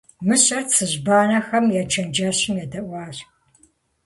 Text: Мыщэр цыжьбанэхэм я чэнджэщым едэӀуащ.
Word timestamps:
Мыщэр 0.27 0.63
цыжьбанэхэм 0.71 1.65
я 1.81 1.83
чэнджэщым 1.91 2.55
едэӀуащ. 2.63 3.17